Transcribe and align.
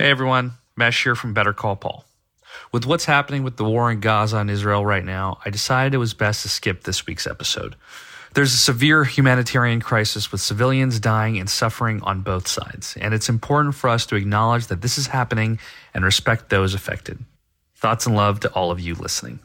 Hey 0.00 0.08
everyone, 0.08 0.52
Mesh 0.78 1.02
here 1.02 1.14
from 1.14 1.34
Better 1.34 1.52
Call 1.52 1.76
Paul. 1.76 2.06
With 2.72 2.86
what's 2.86 3.04
happening 3.04 3.42
with 3.42 3.58
the 3.58 3.64
war 3.64 3.90
in 3.90 4.00
Gaza 4.00 4.38
and 4.38 4.48
Israel 4.48 4.82
right 4.82 5.04
now, 5.04 5.36
I 5.44 5.50
decided 5.50 5.92
it 5.92 5.98
was 5.98 6.14
best 6.14 6.40
to 6.40 6.48
skip 6.48 6.84
this 6.84 7.06
week's 7.06 7.26
episode. 7.26 7.76
There's 8.32 8.54
a 8.54 8.56
severe 8.56 9.04
humanitarian 9.04 9.82
crisis 9.82 10.32
with 10.32 10.40
civilians 10.40 11.00
dying 11.00 11.38
and 11.38 11.50
suffering 11.50 12.00
on 12.00 12.22
both 12.22 12.48
sides, 12.48 12.96
and 12.98 13.12
it's 13.12 13.28
important 13.28 13.74
for 13.74 13.90
us 13.90 14.06
to 14.06 14.16
acknowledge 14.16 14.68
that 14.68 14.80
this 14.80 14.96
is 14.96 15.08
happening 15.08 15.58
and 15.92 16.02
respect 16.02 16.48
those 16.48 16.72
affected. 16.72 17.18
Thoughts 17.76 18.06
and 18.06 18.16
love 18.16 18.40
to 18.40 18.52
all 18.52 18.70
of 18.70 18.80
you 18.80 18.94
listening. 18.94 19.38